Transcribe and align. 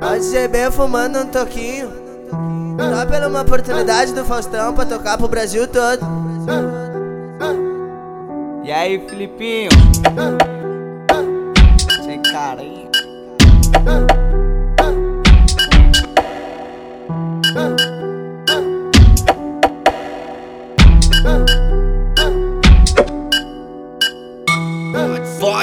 A 0.00 0.18
DJ 0.18 0.48
B 0.48 0.70
fumando 0.72 1.20
um 1.20 1.26
toquinho. 1.26 1.90
Só 2.78 3.06
pela 3.06 3.28
uma 3.28 3.42
oportunidade 3.42 4.12
do 4.12 4.24
Faustão 4.24 4.74
pra 4.74 4.84
tocar 4.84 5.16
pro 5.16 5.28
Brasil 5.28 5.68
todo. 5.68 6.04
E 8.64 8.72
aí, 8.72 8.98
Filipinho? 9.08 9.70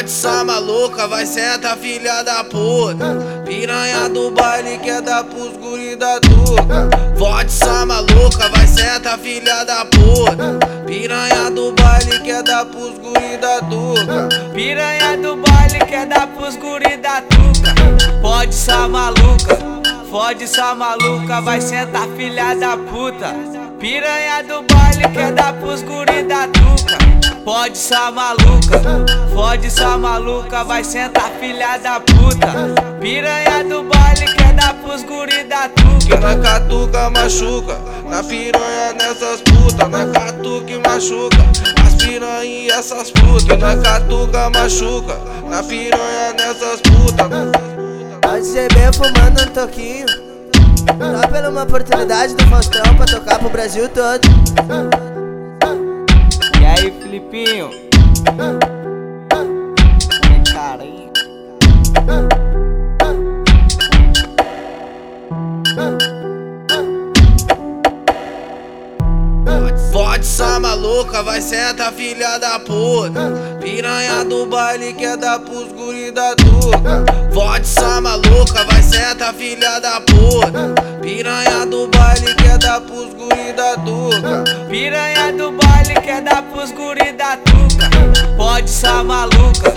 Fode 0.05 0.13
essa 0.13 0.43
maluca, 0.43 1.07
vai 1.07 1.25
senta 1.25 1.75
filha 1.77 2.21
da 2.21 2.43
puta. 2.43 3.43
Piranha 3.43 4.07
do 4.07 4.29
baile 4.29 4.77
quer 4.77 5.01
dar 5.01 5.23
pros 5.23 5.57
guri 5.57 5.95
da 5.95 6.19
tuca 6.19 6.89
Fode 7.17 7.45
essa 7.47 7.85
maluca, 7.87 8.47
vai 8.49 8.67
senta 8.67 9.17
filha 9.17 9.63
da 9.63 9.83
puta. 9.85 10.59
Piranha 10.85 11.49
do 11.49 11.71
baile 11.71 12.19
quer 12.19 12.43
dar 12.43 12.65
pros 12.65 12.99
guri 12.99 13.37
da 13.41 13.59
tuca 13.61 14.29
Piranha 14.53 15.17
do 15.17 15.37
baile 15.37 15.79
quer 15.87 16.05
dar 16.05 16.27
pros 16.27 16.55
guri 16.55 16.97
da 16.97 17.21
tuca 17.23 17.73
Pode 18.21 18.49
essa 18.49 18.87
maluca, 18.87 19.57
fode 20.11 20.43
essa 20.43 20.75
maluca, 20.75 21.41
vai 21.41 21.59
sentar 21.59 22.07
filha 22.09 22.53
da 22.53 22.77
puta 22.77 23.33
Piranha 23.79 24.41
do 24.43 24.63
baile 24.73 25.07
quer 25.13 25.33
dar 25.33 25.53
pros 25.53 25.81
guri 25.81 26.23
da 26.23 26.47
tuca. 26.47 26.97
Pode 27.43 27.73
essa 27.73 28.09
maluca, 28.09 28.81
fode 29.33 29.67
essa 29.67 29.97
maluca, 29.97 30.63
vai 30.63 30.83
sentar 30.83 31.29
filha 31.39 31.77
da 31.77 31.99
puta. 31.99 32.47
Piranha 32.99 33.63
do 33.63 33.83
baile 33.83 34.33
quer 34.33 34.53
dar 34.53 34.73
pros 34.75 35.03
guri 35.03 35.43
da 35.43 35.69
Que 35.69 35.83
tuca. 35.83 36.19
Na 36.19 36.35
catuca 36.37 37.09
machuca, 37.09 37.77
na 38.09 38.23
piranha 38.23 38.93
nessas 38.93 39.41
putas 39.41 39.89
Na 39.89 40.05
catuca 40.07 40.71
e 40.71 40.79
machuca, 40.79 41.37
as 41.85 41.93
piranha 41.95 42.43
e 42.45 42.69
essas 42.69 43.11
putas 43.11 43.43
Que 43.43 43.57
na 43.57 43.77
catuca 43.77 44.49
machuca, 44.49 45.19
na 45.49 45.61
piranha 45.61 46.33
nessas 46.37 46.81
putas 46.81 47.27
A 48.23 48.39
DJ 48.39 48.67
B 48.69 48.93
fumando 48.93 49.41
um 49.43 49.53
toquinho. 49.53 50.24
Só 50.99 51.27
pela 51.27 51.49
uma 51.49 51.63
oportunidade 51.63 52.35
do 52.35 52.47
Faustão 52.47 52.95
pra 52.95 53.05
tocar 53.05 53.39
pro 53.39 53.49
Brasil 53.49 53.89
todo. 53.89 54.27
E 56.61 56.65
aí, 56.65 56.91
Filipinho? 57.01 57.69
Fode 69.91 70.19
essa 70.21 70.59
maluca, 70.59 71.23
vai 71.23 71.41
senta 71.41 71.91
filha 71.91 72.37
da 72.37 72.59
puta. 72.59 73.55
Piranha 73.61 74.25
do 74.25 74.45
baile 74.45 74.93
quer 74.93 75.17
dar 75.17 75.39
pros 75.39 75.71
guri 75.71 76.11
da 76.11 76.35
tuca 76.35 77.03
Fode 77.33 77.61
essa 77.61 77.99
maluca, 78.01 78.63
vai 78.65 78.83
senta 78.83 79.33
filha 79.33 79.79
da 79.79 80.01
puta. 80.01 80.73
Piranha 81.01 81.65
do 81.65 81.87
baile 81.87 82.35
quer 82.35 82.57
dar 82.57 82.81
pros 82.81 83.13
guri 83.13 83.53
da 83.53 83.75
tuca 83.75 84.43
Piranha 84.69 85.31
do 85.33 85.51
baile 85.51 85.93
quer 86.01 86.21
dar 86.21 86.41
pros 86.43 86.71
guri 86.71 87.11
da 87.13 87.37
tuca 87.37 87.89
Pode 88.37 88.65
essa 88.65 89.03
maluca, 89.03 89.73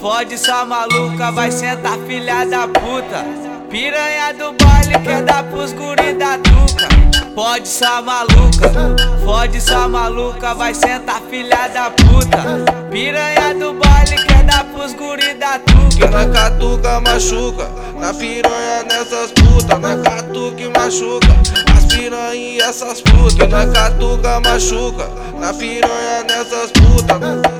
fode 0.00 0.34
essa 0.34 0.64
maluca, 0.64 1.30
vai 1.30 1.50
sentar 1.50 1.96
filha 2.06 2.44
da 2.44 2.66
puta. 2.66 3.24
Piranha 3.70 4.34
do 4.34 4.52
baile 4.52 4.98
quer 5.04 5.22
dar 5.22 5.44
pros 5.44 5.72
guri 5.72 6.14
da 6.14 6.36
tuca 6.38 6.99
Pode 7.34 7.68
essa 7.68 8.02
maluca, 8.02 8.70
fode 9.24 9.58
essa 9.58 9.88
maluca, 9.88 10.54
vai 10.54 10.74
sentar 10.74 11.20
filha 11.30 11.68
da 11.68 11.90
puta. 11.90 12.38
Piranha 12.90 13.54
do 13.54 13.72
baile 13.74 14.16
quer 14.24 14.42
dar 14.44 14.64
pros 14.64 14.92
guri 14.94 15.34
da 15.34 15.58
tuca. 15.58 16.10
Na 16.10 16.26
catuca 16.26 17.00
machuca, 17.00 17.68
na 17.98 18.12
piranha 18.12 18.82
nessas 18.88 19.30
putas 19.32 19.78
Na 19.78 19.96
catuca 19.98 20.70
machuca, 20.78 21.28
as 21.76 21.84
piranha 21.84 22.64
essas 22.64 23.00
putas 23.02 23.34
Que 23.34 23.46
na 23.46 23.66
catuca 23.66 24.40
machuca, 24.40 25.08
na 25.38 25.52
piranha 25.52 26.24
nessas 26.26 26.70
putas 26.72 27.50